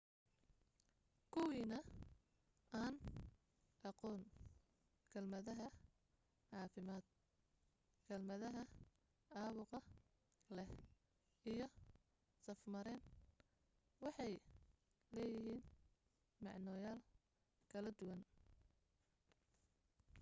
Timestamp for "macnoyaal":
16.43-16.99